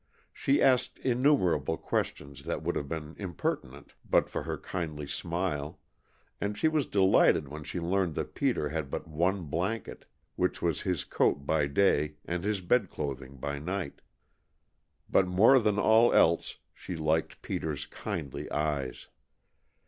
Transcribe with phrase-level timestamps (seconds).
[0.33, 5.79] She asked innumerable questions that would have been impertinent but for her kindly smile,
[6.41, 10.81] and she was delighted when she learned that Peter had but one blanket, which was
[10.81, 14.01] his coat by day and his bed clothing by night.
[15.07, 19.07] But more than all else she liked Peter's kindly eyes.